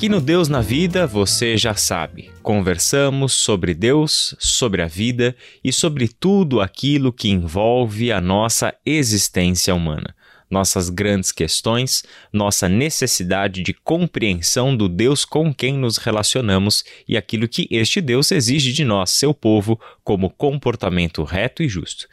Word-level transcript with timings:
Aqui 0.00 0.08
no 0.08 0.18
Deus 0.18 0.48
na 0.48 0.62
Vida, 0.62 1.06
você 1.06 1.58
já 1.58 1.74
sabe, 1.74 2.30
conversamos 2.42 3.34
sobre 3.34 3.74
Deus, 3.74 4.34
sobre 4.38 4.80
a 4.80 4.86
vida 4.86 5.36
e 5.62 5.70
sobre 5.70 6.08
tudo 6.08 6.62
aquilo 6.62 7.12
que 7.12 7.28
envolve 7.28 8.10
a 8.10 8.18
nossa 8.18 8.74
existência 8.86 9.74
humana 9.74 10.14
nossas 10.50 10.90
grandes 10.90 11.30
questões, 11.30 12.02
nossa 12.32 12.68
necessidade 12.68 13.62
de 13.62 13.72
compreensão 13.72 14.76
do 14.76 14.88
Deus 14.88 15.24
com 15.24 15.54
quem 15.54 15.74
nos 15.74 15.96
relacionamos 15.96 16.84
e 17.08 17.16
aquilo 17.16 17.46
que 17.46 17.68
este 17.70 18.00
Deus 18.00 18.32
exige 18.32 18.72
de 18.72 18.84
nós, 18.84 19.10
seu 19.10 19.32
povo, 19.32 19.80
como 20.02 20.28
comportamento 20.28 21.22
reto 21.22 21.62
e 21.62 21.68
justo. 21.68 22.08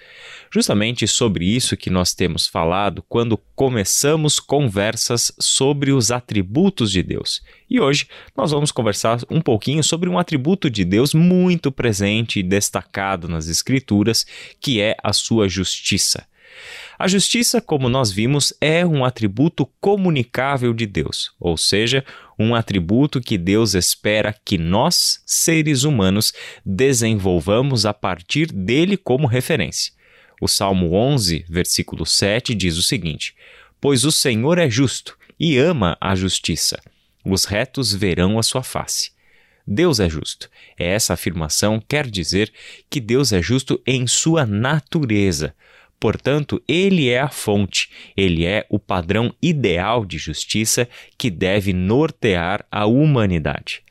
Justamente 0.54 1.08
sobre 1.08 1.46
isso 1.46 1.76
que 1.76 1.90
nós 1.90 2.14
temos 2.14 2.48
falado 2.48 3.04
quando 3.10 3.38
começamos 3.56 4.40
conversas 4.40 5.32
sobre 5.40 5.92
os 5.92 6.12
atributos 6.12 6.92
de 6.92 7.02
Deus. 7.02 7.42
E 7.70 7.80
hoje 7.80 8.08
nós 8.36 8.52
vamos 8.52 8.72
conversar 8.72 9.20
um 9.30 9.42
pouquinho 9.42 9.84
sobre 9.84 10.08
um 10.10 10.18
atributo 10.18 10.70
de 10.70 10.86
Deus 10.86 11.14
muito 11.14 11.72
presente 11.72 12.40
e 12.40 12.44
destacado 12.44 13.28
nas 13.28 13.48
Escrituras, 13.48 14.26
que 14.62 14.80
é 14.80 14.96
a 15.04 15.12
sua 15.12 15.50
justiça. 15.50 16.26
A 17.00 17.08
justiça, 17.08 17.62
como 17.62 17.90
nós 17.90 18.12
vimos, 18.12 18.54
é 18.60 18.84
um 18.86 19.06
atributo 19.06 19.68
comunicável 19.80 20.74
de 20.74 20.88
Deus, 20.88 21.32
ou 21.40 21.56
seja, 21.56 22.04
um 22.40 22.56
atributo 22.56 23.22
que 23.22 23.38
Deus 23.38 23.76
espera 23.76 24.36
que 24.44 24.58
nós, 24.58 25.22
seres 25.26 25.84
humanos, 25.84 26.34
desenvolvamos 26.66 27.86
a 27.86 27.94
partir 27.94 28.52
dele 28.52 28.98
como 28.98 29.28
referência. 29.28 29.94
O 30.42 30.48
Salmo 30.48 30.94
11, 30.94 31.46
versículo 31.48 32.06
7 32.06 32.56
diz 32.56 32.78
o 32.78 32.84
seguinte: 32.84 33.36
Pois 33.80 34.04
o 34.04 34.12
Senhor 34.12 34.58
é 34.58 34.70
justo 34.70 35.18
e 35.40 35.58
ama 35.58 35.98
a 36.02 36.16
justiça. 36.16 36.82
Os 37.24 37.46
retos 37.46 37.94
verão 37.94 38.40
a 38.40 38.44
sua 38.44 38.64
face. 38.64 39.12
Deus 39.68 40.00
é 40.00 40.10
justo. 40.10 40.50
Essa 40.78 41.14
afirmação 41.14 41.82
quer 41.86 42.10
dizer 42.10 42.52
que 42.90 43.02
Deus 43.02 43.34
é 43.34 43.42
justo 43.42 43.82
em 43.86 44.08
sua 44.08 44.46
natureza. 44.46 45.54
Portanto, 46.00 46.62
ele 46.68 47.10
é 47.10 47.20
a 47.20 47.30
fonte, 47.30 47.90
ele 48.16 48.46
é 48.46 48.66
o 48.70 48.78
padrão 48.78 49.34
ideal 49.42 50.06
de 50.06 50.18
justiça 50.18 50.88
que 51.18 51.30
deve 51.32 51.74
nortear 51.74 52.66
a 52.72 52.86
humanidade. 52.86 53.82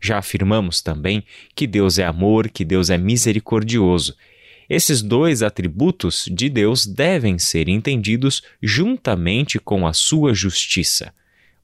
Já 0.00 0.18
afirmamos 0.18 0.80
também 0.80 1.22
que 1.54 1.66
Deus 1.66 1.98
é 1.98 2.04
amor, 2.04 2.48
que 2.48 2.64
Deus 2.64 2.90
é 2.90 2.96
misericordioso. 2.96 4.16
Esses 4.68 5.02
dois 5.02 5.42
atributos 5.42 6.26
de 6.30 6.48
Deus 6.48 6.86
devem 6.86 7.38
ser 7.38 7.68
entendidos 7.68 8.42
juntamente 8.62 9.58
com 9.58 9.86
a 9.86 9.92
sua 9.92 10.32
justiça. 10.32 11.12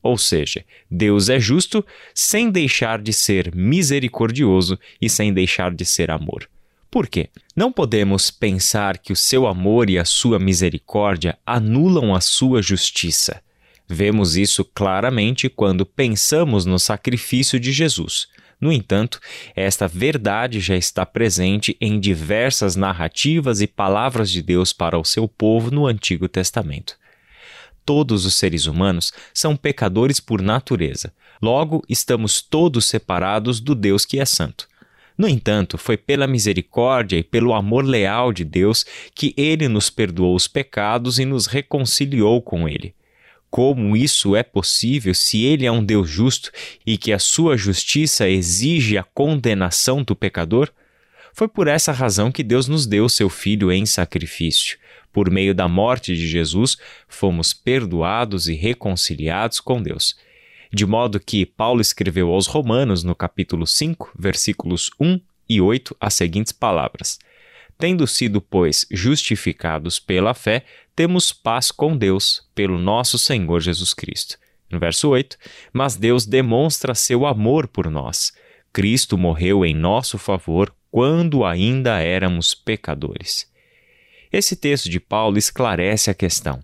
Ou 0.03 0.17
seja, 0.17 0.65
Deus 0.91 1.29
é 1.29 1.39
justo 1.39 1.85
sem 2.15 2.51
deixar 2.51 3.01
de 3.01 3.13
ser 3.13 3.55
misericordioso 3.55 4.79
e 5.01 5.09
sem 5.09 5.33
deixar 5.33 5.75
de 5.75 5.85
ser 5.85 6.11
amor. 6.11 6.49
Por 6.91 7.07
quê? 7.07 7.31
Não 7.55 7.71
podemos 7.71 8.31
pensar 8.31 8.99
que 8.99 9.13
o 9.13 9.17
seu 9.17 9.47
amor 9.47 9.89
e 9.89 9.99
a 9.99 10.05
sua 10.05 10.39
misericórdia 10.41 11.39
anulam 11.47 12.15
a 12.15 12.21
sua 12.21 12.61
justiça. 12.61 13.41
Vemos 13.89 14.37
isso 14.37 14.65
claramente 14.65 15.49
quando 15.49 15.87
pensamos 15.87 16.65
no 16.65 16.79
sacrifício 16.79 17.61
de 17.61 17.73
Jesus. 17.73 18.27
No 18.61 18.73
entanto, 18.73 19.21
esta 19.55 19.87
verdade 19.89 20.61
já 20.61 20.77
está 20.77 21.07
presente 21.07 21.77
em 21.81 21.99
diversas 21.99 22.77
narrativas 22.77 23.61
e 23.61 23.67
palavras 23.67 24.31
de 24.31 24.43
Deus 24.43 24.73
para 24.73 24.99
o 24.99 25.05
seu 25.05 25.27
povo 25.27 25.71
no 25.71 25.87
Antigo 25.87 26.29
Testamento. 26.29 26.97
Todos 27.87 28.27
os 28.27 28.35
seres 28.35 28.67
humanos 28.67 29.13
são 29.33 29.57
pecadores 29.57 30.21
por 30.21 30.43
natureza. 30.43 31.13
Logo, 31.41 31.83
estamos 31.89 32.43
todos 32.43 32.85
separados 32.85 33.61
do 33.61 33.75
Deus 33.75 34.05
que 34.05 34.21
é 34.21 34.25
santo. 34.25 34.69
No 35.21 35.29
entanto, 35.29 35.77
foi 35.77 35.99
pela 35.99 36.27
misericórdia 36.27 37.19
e 37.19 37.23
pelo 37.23 37.53
amor 37.53 37.85
leal 37.85 38.33
de 38.33 38.43
Deus 38.43 38.87
que 39.15 39.35
ele 39.37 39.69
nos 39.69 39.91
perdoou 39.91 40.35
os 40.35 40.49
pecados 40.49 41.19
e 41.19 41.27
nos 41.27 41.45
reconciliou 41.45 42.41
com 42.41 42.67
ele. 42.67 42.95
Como 43.51 43.95
isso 43.95 44.35
é 44.35 44.43
possível 44.43 45.13
se 45.13 45.45
ele 45.45 45.67
é 45.67 45.71
um 45.71 45.85
Deus 45.85 46.09
justo 46.09 46.51
e 46.87 46.97
que 46.97 47.13
a 47.13 47.19
sua 47.19 47.55
justiça 47.55 48.31
exige 48.31 48.97
a 48.97 49.03
condenação 49.03 50.03
do 50.03 50.17
pecador? 50.17 50.71
Foi 51.35 51.49
por 51.49 51.69
essa 51.69 51.93
razão 51.93 52.33
que 52.33 52.43
Deus 52.43 52.67
nos 52.67 52.87
deu 52.87 53.07
seu 53.07 53.29
Filho 53.29 53.71
em 53.71 53.85
sacrifício. 53.85 54.79
Por 55.13 55.31
meio 55.31 55.55
da 55.55 55.69
morte 55.69 56.17
de 56.17 56.27
Jesus, 56.27 56.79
fomos 57.07 57.53
perdoados 57.53 58.49
e 58.49 58.55
reconciliados 58.55 59.61
com 59.61 59.83
Deus 59.83 60.17
de 60.73 60.87
modo 60.87 61.19
que 61.19 61.45
Paulo 61.45 61.81
escreveu 61.81 62.31
aos 62.31 62.47
Romanos, 62.47 63.03
no 63.03 63.15
capítulo 63.15 63.67
5, 63.67 64.13
versículos 64.17 64.91
1 65.01 65.21
e 65.49 65.61
8, 65.61 65.97
as 66.01 66.15
seguintes 66.15 66.53
palavras: 66.53 67.19
Tendo 67.77 68.07
sido, 68.07 68.41
pois, 68.41 68.87
justificados 68.91 69.99
pela 69.99 70.33
fé, 70.33 70.65
temos 70.95 71.33
paz 71.33 71.71
com 71.73 71.97
Deus, 71.97 72.49
pelo 72.55 72.79
nosso 72.79 73.19
Senhor 73.19 73.61
Jesus 73.61 73.93
Cristo. 73.93 74.39
No 74.71 74.79
verso 74.79 75.09
8, 75.09 75.37
mas 75.73 75.97
Deus 75.97 76.25
demonstra 76.25 76.95
seu 76.95 77.27
amor 77.27 77.67
por 77.67 77.91
nós. 77.91 78.33
Cristo 78.73 79.19
morreu 79.19 79.65
em 79.65 79.75
nosso 79.75 80.17
favor 80.19 80.73
quando 80.91 81.45
ainda 81.45 81.99
éramos 81.99 82.55
pecadores. 82.55 83.51
Esse 84.33 84.55
texto 84.55 84.89
de 84.89 85.01
Paulo 85.01 85.39
esclarece 85.39 86.11
a 86.11 86.15
questão. 86.15 86.63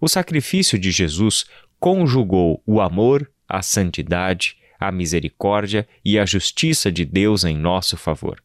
O 0.00 0.08
sacrifício 0.08 0.78
de 0.78 0.90
Jesus 0.90 1.44
conjugou 1.78 2.62
o 2.66 2.80
amor, 2.80 3.30
a 3.48 3.62
santidade, 3.62 4.56
a 4.78 4.92
misericórdia 4.92 5.86
e 6.04 6.18
a 6.18 6.26
justiça 6.26 6.90
de 6.90 7.04
Deus 7.04 7.44
em 7.44 7.56
nosso 7.56 7.96
favor. 7.96 8.42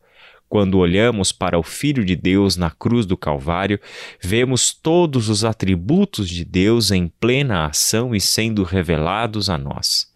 Quando 0.51 0.79
olhamos 0.79 1.31
para 1.31 1.57
o 1.57 1.63
Filho 1.63 2.03
de 2.03 2.13
Deus 2.13 2.57
na 2.57 2.69
cruz 2.69 3.05
do 3.05 3.15
Calvário, 3.15 3.79
vemos 4.21 4.73
todos 4.73 5.29
os 5.29 5.45
atributos 5.45 6.29
de 6.29 6.43
Deus 6.43 6.91
em 6.91 7.07
plena 7.07 7.67
ação 7.67 8.13
e 8.13 8.19
sendo 8.19 8.63
revelados 8.63 9.49
a 9.49 9.57
nós. 9.57 10.11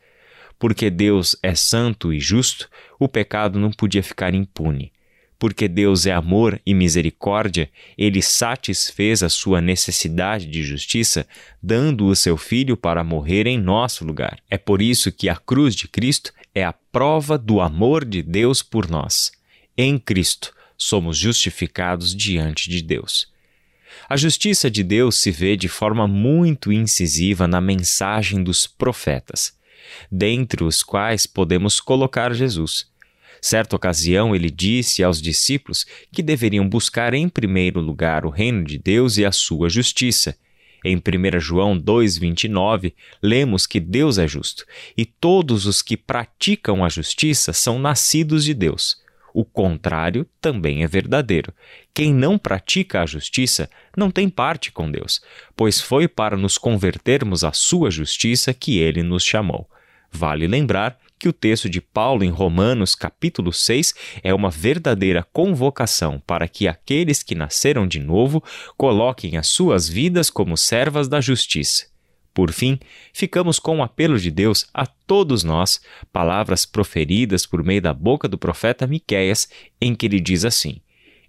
Porque 0.59 0.89
Deus 0.89 1.37
é 1.41 1.55
santo 1.55 2.11
e 2.11 2.19
justo, 2.19 2.69
o 2.99 3.07
pecado 3.07 3.59
não 3.59 3.71
podia 3.71 4.03
ficar 4.03 4.33
impune. 4.33 4.91
Porque 5.37 5.67
Deus 5.67 6.05
é 6.05 6.13
amor 6.13 6.61
e 6.65 6.73
misericórdia, 6.73 7.69
ele 7.97 8.21
satisfez 8.21 9.21
a 9.21 9.29
sua 9.29 9.59
necessidade 9.59 10.45
de 10.45 10.63
justiça, 10.63 11.27
dando 11.61 12.05
o 12.07 12.15
seu 12.15 12.37
filho 12.37 12.77
para 12.77 13.03
morrer 13.03 13.45
em 13.45 13.59
nosso 13.59 14.05
lugar. 14.05 14.39
É 14.49 14.57
por 14.57 14.81
isso 14.81 15.11
que 15.11 15.27
a 15.27 15.35
cruz 15.35 15.75
de 15.75 15.87
Cristo 15.87 16.31
é 16.53 16.63
a 16.63 16.73
prova 16.73 17.37
do 17.37 17.59
amor 17.59 18.05
de 18.05 18.23
Deus 18.23 18.63
por 18.63 18.89
nós. 18.89 19.31
Em 19.77 19.99
Cristo 19.99 20.53
somos 20.77 21.17
justificados 21.17 22.15
diante 22.15 22.69
de 22.69 22.81
Deus. 22.81 23.27
A 24.07 24.15
justiça 24.15 24.69
de 24.69 24.83
Deus 24.83 25.17
se 25.17 25.31
vê 25.31 25.55
de 25.57 25.67
forma 25.67 26.07
muito 26.07 26.71
incisiva 26.71 27.47
na 27.47 27.59
mensagem 27.59 28.43
dos 28.43 28.67
profetas, 28.67 29.53
dentre 30.11 30.63
os 30.63 30.83
quais 30.83 31.25
podemos 31.25 31.79
colocar 31.79 32.33
Jesus. 32.33 32.87
Certa 33.41 33.75
ocasião, 33.75 34.35
ele 34.35 34.49
disse 34.49 35.03
aos 35.03 35.21
discípulos 35.21 35.85
que 36.11 36.23
deveriam 36.23 36.67
buscar 36.67 37.13
em 37.13 37.29
primeiro 37.29 37.79
lugar 37.79 38.25
o 38.25 38.29
reino 38.29 38.63
de 38.63 38.77
Deus 38.77 39.17
e 39.17 39.25
a 39.25 39.31
sua 39.31 39.69
justiça. 39.69 40.37
Em 40.83 40.97
1 40.97 41.39
João 41.39 41.79
2,29, 41.79 42.93
lemos 43.21 43.65
que 43.65 43.79
Deus 43.79 44.19
é 44.19 44.27
justo 44.27 44.65
e 44.95 45.03
todos 45.03 45.65
os 45.65 45.81
que 45.81 45.97
praticam 45.97 46.85
a 46.85 46.89
justiça 46.89 47.51
são 47.53 47.79
nascidos 47.79 48.43
de 48.45 48.53
Deus. 48.53 49.03
O 49.33 49.43
contrário 49.43 50.25
também 50.39 50.83
é 50.83 50.87
verdadeiro. 50.87 51.51
Quem 51.93 52.13
não 52.13 52.37
pratica 52.37 53.01
a 53.01 53.05
justiça 53.05 53.69
não 53.97 54.09
tem 54.09 54.29
parte 54.29 54.71
com 54.71 54.89
Deus, 54.89 55.21
pois 55.57 55.81
foi 55.81 56.07
para 56.07 56.37
nos 56.37 56.57
convertermos 56.57 57.43
à 57.43 57.51
sua 57.51 57.91
justiça 57.91 58.53
que 58.53 58.77
ele 58.77 59.03
nos 59.03 59.25
chamou. 59.25 59.69
Vale 60.09 60.47
lembrar 60.47 60.97
que 61.25 61.29
o 61.29 61.33
texto 61.33 61.67
de 61.67 61.81
Paulo 61.81 62.23
em 62.23 62.29
Romanos, 62.29 62.93
capítulo 62.93 63.51
6, 63.51 63.95
é 64.21 64.31
uma 64.31 64.51
verdadeira 64.51 65.23
convocação 65.33 66.21
para 66.27 66.47
que 66.47 66.67
aqueles 66.67 67.23
que 67.23 67.33
nasceram 67.33 67.87
de 67.87 67.99
novo 67.99 68.43
coloquem 68.77 69.35
as 69.35 69.47
suas 69.47 69.89
vidas 69.89 70.29
como 70.29 70.55
servas 70.55 71.07
da 71.07 71.19
justiça. 71.19 71.87
Por 72.31 72.51
fim, 72.51 72.77
ficamos 73.11 73.57
com 73.57 73.79
o 73.79 73.81
apelo 73.81 74.19
de 74.19 74.29
Deus 74.29 74.67
a 74.71 74.85
todos 74.85 75.43
nós, 75.43 75.81
palavras 76.13 76.63
proferidas 76.63 77.43
por 77.47 77.63
meio 77.63 77.81
da 77.81 77.91
boca 77.91 78.27
do 78.27 78.37
profeta 78.37 78.85
Miqueias, 78.85 79.49
em 79.81 79.95
que 79.95 80.05
ele 80.05 80.19
diz 80.19 80.45
assim: 80.45 80.79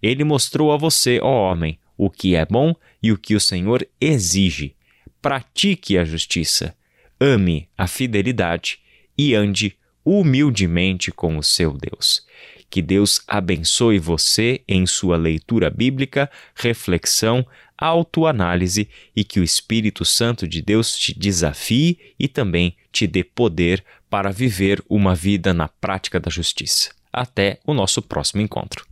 Ele 0.03 0.25
mostrou 0.25 0.73
a 0.73 0.77
você, 0.77 1.19
ó 1.23 1.51
homem, 1.51 1.79
o 1.97 2.11
que 2.11 2.35
é 2.35 2.45
bom 2.45 2.75
e 3.03 3.13
o 3.13 3.17
que 3.17 3.35
o 3.35 3.41
Senhor 3.41 3.89
exige. 3.99 4.77
Pratique 5.23 5.97
a 5.97 6.05
justiça, 6.05 6.77
ame 7.19 7.67
a 7.79 7.87
fidelidade 7.87 8.81
e 9.17 9.35
ande 9.35 9.75
humildemente 10.07 11.11
com 11.11 11.37
o 11.37 11.43
seu 11.43 11.73
Deus. 11.77 12.25
Que 12.71 12.81
Deus 12.81 13.21
abençoe 13.27 13.99
você 13.99 14.63
em 14.69 14.87
sua 14.87 15.17
leitura 15.17 15.69
bíblica, 15.69 16.31
reflexão, 16.55 17.45
autoanálise 17.77 18.89
e 19.15 19.25
que 19.25 19.41
o 19.41 19.45
Espírito 19.45 20.05
Santo 20.05 20.47
de 20.47 20.63
Deus 20.63 20.97
te 20.97 21.17
desafie 21.19 21.99
e 22.19 22.29
também 22.29 22.77
te 22.93 23.07
dê 23.07 23.23
poder 23.23 23.85
para 24.09 24.31
viver 24.31 24.83
uma 24.89 25.15
vida 25.15 25.53
na 25.53 25.69
prática 25.69 26.19
da 26.21 26.31
justiça. 26.31 26.91
Até 27.13 27.59
o 27.67 27.75
nosso 27.75 28.01
próximo 28.01 28.41
encontro. 28.43 28.87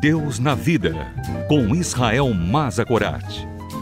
Deus 0.00 0.38
na 0.38 0.54
Vida, 0.54 0.94
com 1.48 1.74
Israel 1.74 2.32
Mazagorat. 2.32 3.57